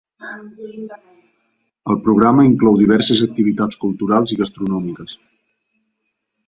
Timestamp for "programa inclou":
2.07-2.81